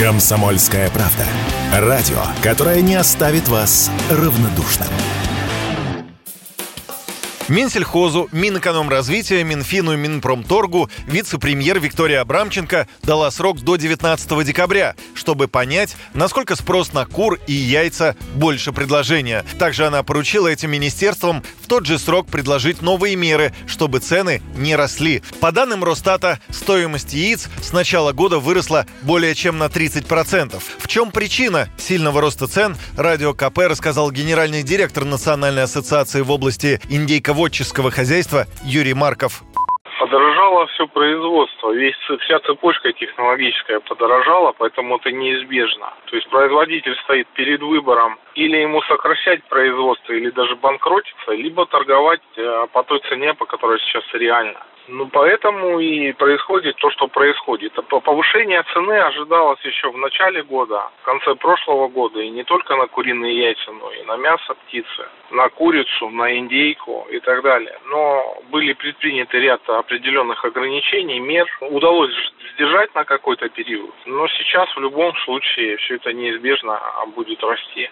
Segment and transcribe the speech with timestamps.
[0.00, 1.26] Комсомольская правда.
[1.74, 4.88] Радио, которое не оставит вас равнодушным.
[7.50, 15.96] Минсельхозу, Минэкономразвития, Минфину и Минпромторгу вице-премьер Виктория Абрамченко дала срок до 19 декабря, чтобы понять,
[16.14, 19.44] насколько спрос на кур и яйца больше предложения.
[19.58, 25.22] Также она поручила этим министерствам тот же срок предложить новые меры, чтобы цены не росли.
[25.40, 30.62] По данным Росстата, стоимость яиц с начала года выросла более чем на 30%.
[30.78, 36.80] В чем причина сильного роста цен, радио КП рассказал генеральный директор Национальной ассоциации в области
[36.88, 39.42] индейкового животческого хозяйства Юрий Марков.
[40.10, 45.92] Подорожало все производство, весь, вся цепочка технологическая подорожала, поэтому это неизбежно.
[46.06, 52.22] То есть производитель стоит перед выбором или ему сокращать производство, или даже банкротиться, либо торговать
[52.36, 54.58] э, по той цене, по которой сейчас реально.
[54.88, 57.72] Ну, поэтому и происходит то, что происходит.
[57.88, 62.86] Повышение цены ожидалось еще в начале года, в конце прошлого года, и не только на
[62.86, 67.78] куриные яйца, но и на мясо птицы, на курицу, на индейку и так далее.
[67.86, 71.46] Но были предприняты ряд определенных ограничений, мер.
[71.60, 72.14] Удалось
[72.54, 76.80] сдержать на какой-то период, но сейчас в любом случае все это неизбежно
[77.14, 77.88] будет расти.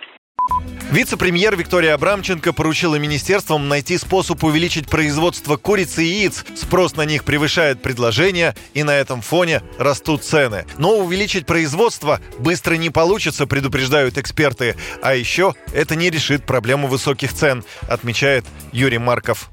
[0.90, 6.46] Вице-премьер Виктория Абрамченко поручила министерствам найти способ увеличить производство курицы и яиц.
[6.56, 10.64] Спрос на них превышает предложение, и на этом фоне растут цены.
[10.78, 14.76] Но увеличить производство быстро не получится, предупреждают эксперты.
[15.02, 19.50] А еще это не решит проблему высоких цен, отмечает Юрий Марков.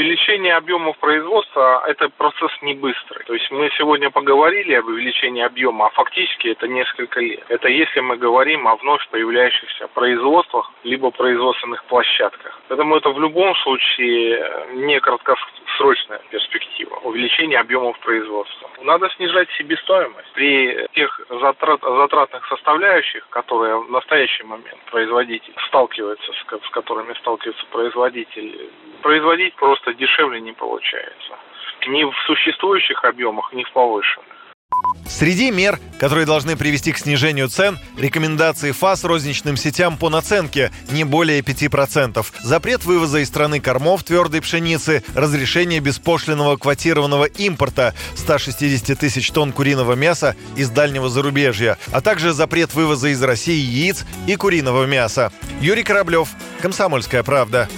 [0.00, 3.22] Увеличение объемов производства– это процесс не быстрый.
[3.26, 7.44] То есть мы сегодня поговорили об увеличении объема, а фактически это несколько лет.
[7.50, 12.58] Это если мы говорим о вновь появляющихся производствах, либо производственных площадках.
[12.68, 15.59] Поэтому это в любом случае не краткосрочная
[17.40, 18.70] увеличения объемов производства.
[18.82, 26.66] Надо снижать себестоимость при тех затрат, затратных составляющих, которые в настоящий момент производитель сталкивается, с,
[26.66, 28.70] с которыми сталкивается производитель.
[29.02, 31.38] Производить просто дешевле не получается.
[31.86, 34.39] Ни в существующих объемах, ни в повышенных.
[35.20, 41.04] Среди мер, которые должны привести к снижению цен, рекомендации ФАС розничным сетям по наценке не
[41.04, 49.30] более 5%, запрет вывоза из страны кормов твердой пшеницы, разрешение беспошлиного квотированного импорта 160 тысяч
[49.30, 54.86] тонн куриного мяса из дальнего зарубежья, а также запрет вывоза из России яиц и куриного
[54.86, 55.32] мяса.
[55.60, 56.30] Юрий Кораблев,
[56.62, 57.68] Комсомольская правда.